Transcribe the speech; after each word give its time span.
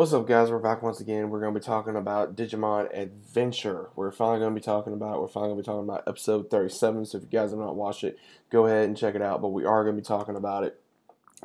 What's 0.00 0.14
up, 0.14 0.26
guys? 0.26 0.50
We're 0.50 0.60
back 0.60 0.82
once 0.82 0.98
again. 0.98 1.28
We're 1.28 1.40
going 1.40 1.52
to 1.52 1.60
be 1.60 1.62
talking 1.62 1.94
about 1.94 2.34
Digimon 2.34 2.88
Adventure. 2.98 3.90
We're 3.94 4.10
finally 4.10 4.38
going 4.38 4.54
to 4.54 4.58
be 4.58 4.64
talking 4.64 4.94
about. 4.94 5.20
We're 5.20 5.28
finally 5.28 5.50
going 5.50 5.58
to 5.58 5.62
be 5.62 5.66
talking 5.66 5.86
about 5.86 6.04
episode 6.06 6.48
37. 6.48 7.04
So 7.04 7.18
if 7.18 7.24
you 7.24 7.28
guys 7.28 7.50
have 7.50 7.58
not 7.58 7.76
watched 7.76 8.04
it, 8.04 8.18
go 8.48 8.64
ahead 8.64 8.88
and 8.88 8.96
check 8.96 9.14
it 9.14 9.20
out. 9.20 9.42
But 9.42 9.50
we 9.50 9.66
are 9.66 9.84
going 9.84 9.96
to 9.96 10.00
be 10.00 10.06
talking 10.06 10.36
about 10.36 10.64
it 10.64 10.80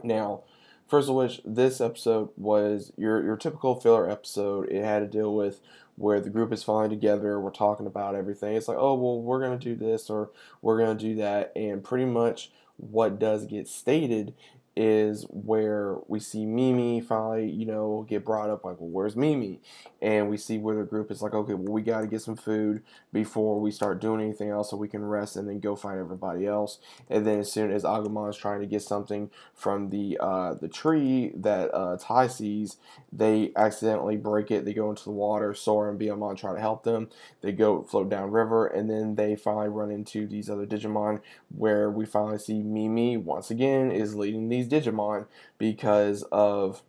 now. 0.03 0.43
First 0.87 1.09
of 1.09 1.15
which, 1.15 1.41
this 1.43 1.81
episode 1.81 2.29
was 2.37 2.93
your 2.95 3.21
your 3.25 3.35
typical 3.35 3.77
filler 3.77 4.09
episode. 4.09 4.69
It 4.69 4.85
had 4.85 4.99
to 4.99 5.07
deal 5.07 5.35
with 5.35 5.59
where 5.97 6.21
the 6.21 6.29
group 6.29 6.53
is 6.53 6.63
finally 6.63 6.95
together. 6.95 7.37
We're 7.41 7.51
talking 7.51 7.87
about 7.87 8.15
everything. 8.15 8.55
It's 8.55 8.69
like, 8.69 8.77
oh 8.79 8.93
well, 8.93 9.21
we're 9.21 9.45
going 9.45 9.59
to 9.59 9.65
do 9.65 9.75
this 9.75 10.09
or 10.09 10.29
we're 10.61 10.77
going 10.77 10.97
to 10.97 11.03
do 11.03 11.15
that, 11.15 11.51
and 11.57 11.83
pretty 11.83 12.05
much 12.05 12.51
what 12.77 13.19
does 13.19 13.47
get 13.47 13.67
stated 13.67 14.33
is 14.75 15.25
where 15.29 15.97
we 16.07 16.19
see 16.19 16.45
Mimi 16.45 16.99
finally, 16.99 17.49
you 17.49 17.65
know, 17.65 18.05
get 18.09 18.25
brought 18.25 18.49
up 18.49 18.65
like, 18.65 18.79
well, 18.79 18.89
where's 18.89 19.15
Mimi? 19.15 19.61
And 20.01 20.29
we 20.29 20.37
see 20.37 20.57
where 20.57 20.75
the 20.75 20.83
group 20.83 21.11
is 21.11 21.21
like, 21.21 21.33
okay, 21.33 21.53
well, 21.53 21.71
we 21.73 21.81
got 21.81 22.01
to 22.01 22.07
get 22.07 22.21
some 22.21 22.35
food 22.35 22.83
before 23.13 23.59
we 23.59 23.71
start 23.71 24.01
doing 24.01 24.21
anything 24.21 24.49
else 24.49 24.69
so 24.69 24.77
we 24.77 24.89
can 24.89 25.03
rest 25.03 25.37
and 25.37 25.47
then 25.47 25.59
go 25.59 25.75
find 25.75 25.99
everybody 25.99 26.45
else. 26.45 26.79
And 27.09 27.25
then 27.25 27.39
as 27.39 27.51
soon 27.51 27.71
as 27.71 27.83
Agumon's 27.83 28.37
trying 28.37 28.59
to 28.59 28.65
get 28.65 28.81
something 28.81 29.29
from 29.53 29.89
the 29.89 30.17
uh, 30.19 30.55
the 30.55 30.67
tree 30.67 31.31
that 31.37 31.73
uh, 31.73 31.97
Tai 31.97 32.27
sees, 32.27 32.77
they 33.13 33.51
accidentally 33.55 34.17
break 34.17 34.51
it. 34.51 34.65
They 34.65 34.73
go 34.73 34.89
into 34.89 35.05
the 35.05 35.11
water. 35.11 35.53
Sora 35.53 35.91
and 35.91 35.99
Biyomon 35.99 36.37
try 36.37 36.53
to 36.53 36.59
help 36.59 36.83
them. 36.83 37.09
They 37.41 37.53
go 37.53 37.83
float 37.83 38.09
down 38.09 38.31
river, 38.31 38.67
and 38.67 38.89
then 38.89 39.15
they 39.15 39.35
finally 39.37 39.69
run 39.69 39.89
into 39.89 40.27
these 40.27 40.49
other 40.49 40.65
Digimon 40.65 41.21
where 41.55 41.89
we 41.89 42.05
finally 42.05 42.37
see 42.37 42.61
Mimi 42.61 43.17
once 43.17 43.49
again 43.49 43.91
is 43.91 44.15
leading 44.15 44.49
these 44.49 44.64
these 44.67 44.85
Digimon 44.85 45.27
because 45.57 46.23
of 46.31 46.81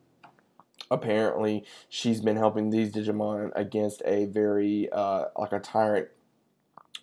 apparently 0.90 1.64
she's 1.88 2.20
been 2.20 2.36
helping 2.36 2.70
these 2.70 2.92
Digimon 2.92 3.50
against 3.54 4.02
a 4.04 4.26
very 4.26 4.88
uh, 4.92 5.26
like 5.36 5.52
a 5.52 5.60
tyrant 5.60 6.08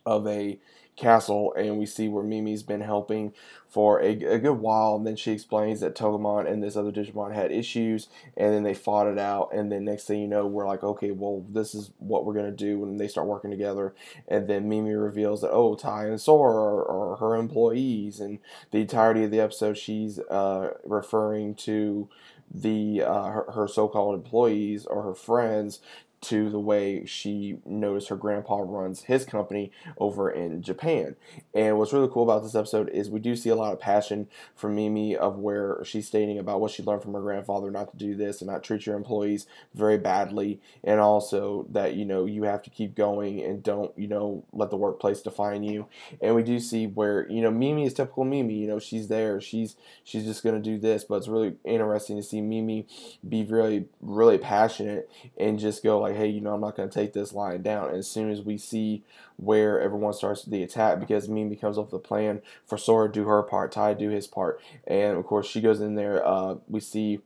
of 0.06 0.28
a 0.28 0.60
castle, 0.96 1.54
and 1.58 1.78
we 1.78 1.86
see 1.86 2.08
where 2.08 2.24
Mimi's 2.24 2.64
been 2.64 2.82
helping 2.82 3.34
for 3.68 4.00
a, 4.00 4.10
a, 4.10 4.38
good 4.38 4.60
while. 4.60 4.96
And 4.96 5.08
then 5.08 5.16
she 5.16 5.32
explains 5.32 5.80
that 5.80 5.96
Togemon 5.96 6.50
and 6.50 6.62
this 6.62 6.76
other 6.76 6.92
Digimon 6.92 7.34
had 7.34 7.52
issues, 7.52 8.08
and 8.38 8.54
then 8.54 8.64
they 8.64 8.74
fought 8.74 9.08
it 9.08 9.18
out. 9.18 9.50
And 9.54 9.72
then 9.72 9.86
next 9.86 10.06
thing 10.06 10.22
you 10.22 10.28
know, 10.28 10.46
we're 10.46 10.68
like, 10.68 10.84
okay, 10.84 11.12
well, 11.12 11.44
this 11.50 11.74
is 11.74 11.92
what 11.98 12.26
we're 12.26 12.36
gonna 12.36 12.52
do, 12.52 12.84
and 12.84 13.00
they 13.00 13.08
start 13.08 13.28
working 13.28 13.52
together. 13.52 13.96
And 14.28 14.48
then 14.48 14.70
Mimi 14.70 14.94
reveals 14.94 15.42
that 15.42 15.52
oh, 15.52 15.76
Tai 15.76 16.06
and 16.06 16.22
Sora 16.22 16.54
are, 16.54 17.14
are 17.14 17.16
her 17.18 17.36
employees, 17.36 18.20
and 18.20 18.40
the 18.72 18.80
entirety 18.80 19.24
of 19.24 19.32
the 19.32 19.40
episode, 19.40 19.78
she's 19.78 20.20
uh, 20.20 20.72
referring 20.84 21.56
to 21.56 22.10
the 22.54 23.02
uh, 23.02 23.24
her, 23.30 23.52
her 23.54 23.68
so-called 23.68 24.14
employees 24.14 24.86
or 24.86 25.02
her 25.02 25.16
friends 25.16 25.80
to 26.24 26.50
the 26.50 26.60
way 26.60 27.06
she 27.06 27.58
noticed 27.66 28.08
her 28.08 28.16
grandpa 28.16 28.58
runs 28.60 29.04
his 29.04 29.26
company 29.26 29.72
over 29.98 30.32
in 30.32 30.62
Japan. 30.62 31.16
And 31.54 31.78
what's 31.78 31.92
really 31.92 32.10
cool 32.12 32.24
about 32.24 32.44
this 32.44 32.56
episode 32.56 32.90
is 32.90 33.10
we 33.10 33.20
do 33.20 33.36
see 33.36 33.50
a 33.50 33.56
lot 33.56 33.74
of 33.74 33.80
passion 33.80 34.28
from 34.56 34.76
Mimi 34.76 35.16
of 35.16 35.38
where 35.38 35.84
she's 35.84 36.08
stating 36.08 36.40
about 36.40 36.62
what 36.62 36.72
she 36.72 36.82
learned 36.82 37.04
from 37.04 37.14
her 37.14 37.22
grandfather 37.22 37.72
not 37.72 37.92
to 37.92 37.98
do 37.98 38.16
this 38.16 38.42
and 38.42 38.50
not 38.50 38.64
treat 38.64 38.86
your 38.86 38.96
employees 38.96 39.48
very 39.74 39.98
badly 39.98 40.62
and 40.84 41.00
also 41.00 41.66
that 41.70 41.96
you 41.96 42.06
know 42.06 42.26
you 42.26 42.44
have 42.44 42.64
to 42.64 42.70
keep 42.70 42.96
going 42.96 43.42
and 43.42 43.62
don't 43.62 43.98
you 43.98 44.08
know 44.08 44.44
let 44.54 44.70
the 44.70 44.78
workplace 44.78 45.22
define 45.22 45.64
you. 45.64 45.88
And 46.22 46.36
we 46.36 46.44
do 46.44 46.60
see 46.60 46.88
where 46.88 47.30
you 47.30 47.42
know 47.42 47.52
Mimi 47.52 47.86
is 47.86 47.94
typical 47.94 48.24
Mimi, 48.24 48.54
you 48.54 48.68
know 48.68 48.80
she's 48.80 49.10
there, 49.10 49.42
she's 49.42 49.76
she's 50.04 50.24
just 50.24 50.44
going 50.44 50.56
to 50.56 50.62
do 50.62 50.78
this, 50.78 51.04
but 51.04 51.16
it's 51.16 51.28
really 51.28 51.56
interesting 51.66 52.16
to 52.16 52.24
see 52.24 52.42
Mimi 52.42 52.88
be 53.28 53.44
really 53.44 53.86
really 54.02 54.38
passionate 54.38 55.10
and 55.38 55.60
just 55.60 55.84
go 55.84 56.00
like 56.00 56.13
like, 56.14 56.22
hey, 56.22 56.30
you 56.30 56.42
know, 56.42 56.54
I'm 56.54 56.62
not 56.62 56.76
going 56.76 56.90
to 56.90 56.94
take 56.94 57.14
this 57.14 57.34
line 57.34 57.62
down. 57.62 57.90
And 57.90 57.98
as 57.98 58.08
soon 58.08 58.32
as 58.32 58.42
we 58.42 58.58
see 58.58 59.04
where 59.38 59.80
everyone 59.80 60.14
starts 60.14 60.44
the 60.44 60.64
attack, 60.64 61.00
because 61.00 61.28
Mimi 61.28 61.56
comes 61.56 61.78
up 61.78 61.92
with 61.92 62.02
a 62.02 62.08
plan 62.08 62.42
for 62.66 62.78
Sora 62.78 63.12
do 63.12 63.26
her 63.26 63.44
part, 63.44 63.72
Tai 63.72 63.96
do 63.96 64.10
his 64.10 64.28
part, 64.28 64.62
and 64.86 65.18
of 65.18 65.26
course 65.26 65.48
she 65.48 65.62
goes 65.62 65.82
in 65.82 65.96
there. 65.96 66.26
Uh, 66.26 66.56
we 66.68 66.80
see. 66.80 67.20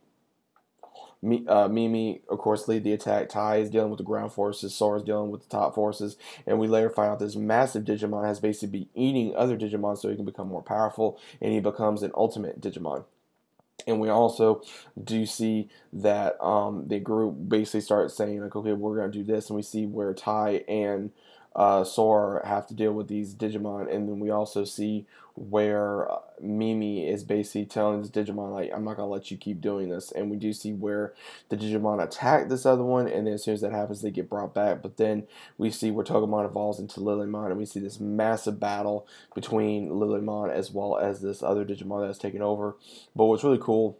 Uh, 1.48 1.66
Mimi, 1.66 2.22
of 2.30 2.38
course, 2.38 2.68
lead 2.68 2.84
the 2.84 2.92
attack. 2.92 3.28
Tai 3.28 3.56
is 3.56 3.70
dealing 3.70 3.90
with 3.90 3.98
the 3.98 4.04
ground 4.04 4.32
forces. 4.32 4.72
Sora's 4.72 5.02
dealing 5.02 5.32
with 5.32 5.42
the 5.42 5.48
top 5.48 5.74
forces. 5.74 6.16
And 6.46 6.60
we 6.60 6.68
later 6.68 6.88
find 6.88 7.10
out 7.10 7.18
this 7.18 7.34
massive 7.34 7.82
Digimon 7.82 8.24
has 8.24 8.38
basically 8.38 8.78
been 8.78 8.88
eating 8.94 9.34
other 9.34 9.58
Digimon 9.58 9.98
so 9.98 10.08
he 10.08 10.14
can 10.14 10.24
become 10.24 10.46
more 10.46 10.62
powerful. 10.62 11.18
And 11.40 11.52
he 11.52 11.58
becomes 11.58 12.04
an 12.04 12.12
ultimate 12.14 12.60
Digimon. 12.60 13.04
And 13.86 14.00
we 14.00 14.08
also 14.08 14.62
do 15.02 15.24
see 15.24 15.68
that 15.92 16.42
um, 16.44 16.88
the 16.88 16.98
group 16.98 17.36
basically 17.48 17.80
starts 17.80 18.14
saying, 18.14 18.40
like, 18.40 18.54
okay, 18.54 18.72
we're 18.72 18.96
to 19.10 19.18
do 19.18 19.24
this. 19.24 19.48
And 19.48 19.56
we 19.56 19.62
see 19.62 19.86
where 19.86 20.12
Tai 20.12 20.64
and 20.68 21.10
uh, 21.58 21.82
Sora 21.82 22.46
have 22.46 22.68
to 22.68 22.74
deal 22.74 22.92
with 22.92 23.08
these 23.08 23.34
Digimon, 23.34 23.92
and 23.92 24.08
then 24.08 24.20
we 24.20 24.30
also 24.30 24.64
see 24.64 25.06
where 25.34 26.10
uh, 26.10 26.20
Mimi 26.40 27.08
is 27.08 27.24
basically 27.24 27.66
telling 27.66 28.00
this 28.00 28.12
Digimon 28.12 28.52
like, 28.52 28.70
"I'm 28.72 28.84
not 28.84 28.96
gonna 28.96 29.10
let 29.10 29.32
you 29.32 29.36
keep 29.36 29.60
doing 29.60 29.88
this," 29.88 30.12
and 30.12 30.30
we 30.30 30.36
do 30.36 30.52
see 30.52 30.72
where 30.72 31.14
the 31.48 31.56
Digimon 31.56 32.00
attack 32.00 32.48
this 32.48 32.64
other 32.64 32.84
one, 32.84 33.08
and 33.08 33.26
then 33.26 33.34
as 33.34 33.42
soon 33.42 33.54
as 33.54 33.60
that 33.62 33.72
happens, 33.72 34.02
they 34.02 34.12
get 34.12 34.30
brought 34.30 34.54
back. 34.54 34.82
But 34.82 34.98
then 34.98 35.26
we 35.58 35.72
see 35.72 35.90
where 35.90 36.04
Togemon 36.04 36.44
evolves 36.44 36.78
into 36.78 37.00
Lilymon, 37.00 37.48
and 37.48 37.58
we 37.58 37.66
see 37.66 37.80
this 37.80 37.98
massive 37.98 38.60
battle 38.60 39.08
between 39.34 39.90
Lilymon 39.90 40.52
as 40.52 40.70
well 40.70 40.96
as 40.96 41.22
this 41.22 41.42
other 41.42 41.64
Digimon 41.64 42.06
that's 42.06 42.18
taken 42.18 42.40
over. 42.40 42.76
But 43.16 43.24
what's 43.24 43.42
really 43.42 43.58
cool 43.60 43.98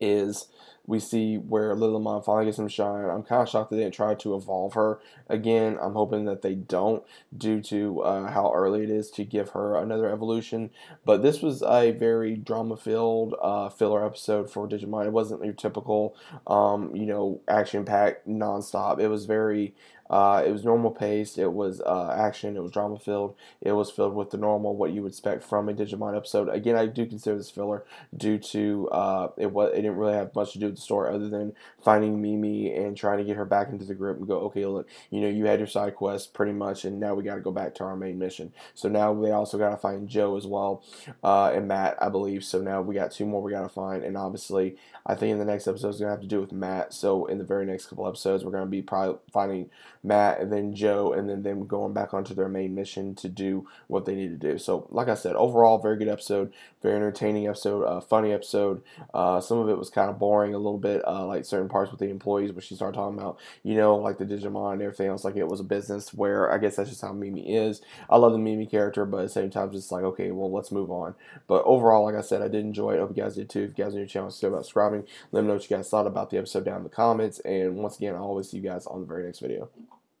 is 0.00 0.48
we 0.90 0.98
see 0.98 1.36
where 1.36 1.76
Lilymon 1.76 2.24
finally 2.24 2.46
gets 2.46 2.56
some 2.56 2.66
shine. 2.66 3.04
I'm 3.04 3.22
kind 3.22 3.42
of 3.42 3.48
shocked 3.48 3.70
that 3.70 3.76
they 3.76 3.82
didn't 3.82 3.94
try 3.94 4.16
to 4.16 4.34
evolve 4.34 4.74
her 4.74 4.98
again. 5.28 5.78
I'm 5.80 5.92
hoping 5.92 6.24
that 6.24 6.42
they 6.42 6.56
don't 6.56 7.04
due 7.34 7.60
to 7.62 8.00
uh, 8.02 8.32
how 8.32 8.52
early 8.52 8.82
it 8.82 8.90
is 8.90 9.08
to 9.12 9.24
give 9.24 9.50
her 9.50 9.76
another 9.76 10.10
evolution. 10.10 10.70
But 11.04 11.22
this 11.22 11.42
was 11.42 11.62
a 11.62 11.92
very 11.92 12.34
drama-filled 12.34 13.36
uh, 13.40 13.68
filler 13.68 14.04
episode 14.04 14.50
for 14.50 14.66
Digimon. 14.66 15.06
It 15.06 15.12
wasn't 15.12 15.44
your 15.44 15.54
typical, 15.54 16.16
um, 16.48 16.96
you 16.96 17.06
know, 17.06 17.40
action-packed 17.46 18.26
nonstop. 18.26 18.98
It 18.98 19.08
was 19.08 19.26
very 19.26 19.74
uh, 20.10 20.42
it 20.44 20.50
was 20.50 20.64
normal 20.64 20.90
paced. 20.90 21.38
It 21.38 21.52
was 21.52 21.80
uh, 21.80 22.14
action. 22.18 22.56
It 22.56 22.62
was 22.62 22.72
drama 22.72 22.98
filled. 22.98 23.36
It 23.60 23.72
was 23.72 23.92
filled 23.92 24.14
with 24.14 24.30
the 24.30 24.38
normal 24.38 24.74
what 24.76 24.90
you 24.90 25.02
would 25.02 25.12
expect 25.12 25.44
from 25.44 25.68
a 25.68 25.72
Digimon 25.72 26.16
episode. 26.16 26.48
Again, 26.48 26.74
I 26.74 26.86
do 26.86 27.06
consider 27.06 27.38
this 27.38 27.48
filler 27.48 27.84
due 28.14 28.36
to 28.38 28.88
uh, 28.90 29.28
it 29.36 29.52
was 29.52 29.72
it 29.72 29.82
didn't 29.82 29.96
really 29.96 30.14
have 30.14 30.34
much 30.34 30.52
to 30.54 30.58
do 30.58 30.66
with 30.66 30.79
story 30.80 31.14
other 31.14 31.28
than 31.28 31.52
finding 31.82 32.20
Mimi 32.20 32.74
and 32.74 32.96
trying 32.96 33.18
to 33.18 33.24
get 33.24 33.36
her 33.36 33.44
back 33.44 33.68
into 33.68 33.84
the 33.84 33.94
group 33.94 34.18
and 34.18 34.26
go, 34.26 34.38
okay, 34.40 34.66
look, 34.66 34.88
you 35.10 35.20
know, 35.20 35.28
you 35.28 35.46
had 35.46 35.60
your 35.60 35.66
side 35.66 35.94
quest 35.94 36.34
pretty 36.34 36.52
much, 36.52 36.84
and 36.84 36.98
now 37.00 37.14
we 37.14 37.22
got 37.22 37.36
to 37.36 37.40
go 37.40 37.52
back 37.52 37.74
to 37.76 37.84
our 37.84 37.96
main 37.96 38.18
mission. 38.18 38.52
So 38.74 38.88
now 38.88 39.14
they 39.14 39.30
also 39.30 39.58
got 39.58 39.70
to 39.70 39.76
find 39.76 40.08
Joe 40.08 40.36
as 40.36 40.46
well 40.46 40.82
uh, 41.22 41.52
and 41.54 41.68
Matt, 41.68 41.96
I 42.00 42.08
believe. 42.08 42.44
So 42.44 42.60
now 42.60 42.82
we 42.82 42.94
got 42.94 43.12
two 43.12 43.26
more 43.26 43.42
we 43.42 43.52
got 43.52 43.62
to 43.62 43.68
find, 43.68 44.02
and 44.02 44.16
obviously, 44.16 44.76
I 45.06 45.14
think 45.14 45.32
in 45.32 45.38
the 45.38 45.44
next 45.44 45.66
episode 45.66 45.88
is 45.90 45.98
gonna 45.98 46.10
have 46.10 46.20
to 46.20 46.26
do 46.26 46.40
with 46.40 46.52
Matt. 46.52 46.92
So 46.92 47.26
in 47.26 47.38
the 47.38 47.44
very 47.44 47.66
next 47.66 47.86
couple 47.86 48.06
episodes, 48.06 48.44
we're 48.44 48.52
gonna 48.52 48.66
be 48.66 48.82
probably 48.82 49.18
finding 49.32 49.70
Matt 50.02 50.40
and 50.40 50.52
then 50.52 50.74
Joe, 50.74 51.12
and 51.12 51.28
then 51.28 51.42
them 51.42 51.66
going 51.66 51.92
back 51.92 52.14
onto 52.14 52.34
their 52.34 52.48
main 52.48 52.74
mission 52.74 53.14
to 53.16 53.28
do 53.28 53.66
what 53.86 54.04
they 54.04 54.14
need 54.14 54.28
to 54.40 54.52
do. 54.52 54.58
So, 54.58 54.86
like 54.90 55.08
I 55.08 55.14
said, 55.14 55.36
overall, 55.36 55.78
very 55.78 55.96
good 55.96 56.08
episode, 56.08 56.52
very 56.82 56.96
entertaining 56.96 57.48
episode, 57.48 57.84
uh, 57.84 58.00
funny 58.00 58.32
episode. 58.32 58.82
Uh, 59.12 59.40
some 59.40 59.58
of 59.58 59.68
it 59.68 59.78
was 59.78 59.90
kind 59.90 60.10
of 60.10 60.18
boring 60.18 60.54
little 60.60 60.78
bit, 60.78 61.06
uh, 61.06 61.26
like 61.26 61.44
certain 61.44 61.68
parts 61.68 61.90
with 61.90 62.00
the 62.00 62.08
employees, 62.08 62.52
when 62.52 62.60
she 62.60 62.74
started 62.74 62.96
talking 62.96 63.18
about, 63.18 63.38
you 63.62 63.74
know, 63.74 63.96
like 63.96 64.18
the 64.18 64.24
Digimon 64.24 64.74
and 64.74 64.82
everything 64.82 65.08
else, 65.08 65.24
like 65.24 65.36
it 65.36 65.48
was 65.48 65.60
a 65.60 65.64
business. 65.64 66.14
Where 66.14 66.52
I 66.52 66.58
guess 66.58 66.76
that's 66.76 66.90
just 66.90 67.02
how 67.02 67.12
Mimi 67.12 67.54
is. 67.54 67.80
I 68.08 68.16
love 68.16 68.32
the 68.32 68.38
Mimi 68.38 68.66
character, 68.66 69.04
but 69.04 69.18
at 69.18 69.22
the 69.24 69.28
same 69.28 69.50
time, 69.50 69.72
just 69.72 69.92
like 69.92 70.04
okay, 70.04 70.30
well, 70.30 70.50
let's 70.50 70.72
move 70.72 70.90
on. 70.90 71.14
But 71.46 71.64
overall, 71.64 72.04
like 72.04 72.14
I 72.14 72.22
said, 72.22 72.42
I 72.42 72.48
did 72.48 72.64
enjoy 72.64 72.94
it. 72.94 73.00
Hope 73.00 73.16
you 73.16 73.22
guys 73.22 73.36
did 73.36 73.50
too. 73.50 73.62
If 73.62 73.78
you 73.78 73.84
guys 73.84 73.94
are 73.94 73.98
new 73.98 74.06
to 74.06 74.12
channel, 74.12 74.30
still 74.30 74.50
about 74.50 74.64
subscribing. 74.64 75.04
Let 75.32 75.42
me 75.42 75.48
know 75.48 75.54
what 75.54 75.68
you 75.68 75.76
guys 75.76 75.88
thought 75.88 76.06
about 76.06 76.30
the 76.30 76.38
episode 76.38 76.64
down 76.64 76.78
in 76.78 76.84
the 76.84 76.90
comments. 76.90 77.38
And 77.40 77.76
once 77.76 77.96
again, 77.96 78.14
I'll 78.14 78.22
always 78.24 78.50
see 78.50 78.58
you 78.58 78.62
guys 78.62 78.86
on 78.86 79.00
the 79.00 79.06
very 79.06 79.24
next 79.24 79.40
video. 79.40 79.68